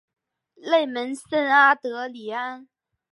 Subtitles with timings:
[0.55, 2.67] 勒蒙圣阿德里安。